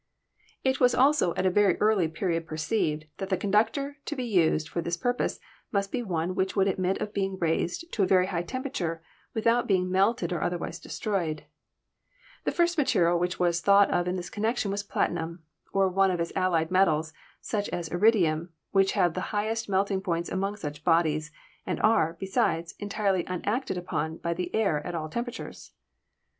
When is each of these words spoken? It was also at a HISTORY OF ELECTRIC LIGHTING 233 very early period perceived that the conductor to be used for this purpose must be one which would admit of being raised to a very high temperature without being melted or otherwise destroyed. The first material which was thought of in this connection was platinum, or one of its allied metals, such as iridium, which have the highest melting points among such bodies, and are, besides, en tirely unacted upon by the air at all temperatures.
It 0.63 0.79
was 0.79 0.95
also 0.95 1.29
at 1.35 1.45
a 1.45 1.49
HISTORY 1.49 1.49
OF 1.49 1.67
ELECTRIC 1.69 1.79
LIGHTING 1.79 2.13
233 2.15 2.27
very 2.27 2.33
early 2.33 2.41
period 2.41 2.47
perceived 2.47 3.05
that 3.17 3.29
the 3.29 3.37
conductor 3.37 3.97
to 4.05 4.15
be 4.15 4.23
used 4.23 4.67
for 4.67 4.81
this 4.81 4.97
purpose 4.97 5.39
must 5.71 5.91
be 5.91 6.01
one 6.01 6.33
which 6.33 6.55
would 6.55 6.67
admit 6.67 6.99
of 6.99 7.13
being 7.13 7.37
raised 7.37 7.85
to 7.93 8.01
a 8.01 8.07
very 8.07 8.25
high 8.25 8.41
temperature 8.41 9.03
without 9.35 9.67
being 9.67 9.91
melted 9.91 10.33
or 10.33 10.41
otherwise 10.41 10.79
destroyed. 10.79 11.43
The 12.45 12.51
first 12.51 12.79
material 12.79 13.19
which 13.19 13.37
was 13.39 13.61
thought 13.61 13.91
of 13.91 14.07
in 14.07 14.15
this 14.15 14.31
connection 14.31 14.71
was 14.71 14.81
platinum, 14.81 15.43
or 15.71 15.87
one 15.87 16.09
of 16.09 16.19
its 16.19 16.33
allied 16.35 16.71
metals, 16.71 17.13
such 17.39 17.69
as 17.69 17.89
iridium, 17.89 18.49
which 18.71 18.93
have 18.93 19.13
the 19.13 19.21
highest 19.29 19.69
melting 19.69 20.01
points 20.01 20.31
among 20.31 20.55
such 20.55 20.83
bodies, 20.83 21.31
and 21.67 21.79
are, 21.81 22.17
besides, 22.19 22.73
en 22.79 22.89
tirely 22.89 23.23
unacted 23.27 23.77
upon 23.77 24.17
by 24.17 24.33
the 24.33 24.51
air 24.55 24.79
at 24.83 24.95
all 24.95 25.09
temperatures. 25.09 25.73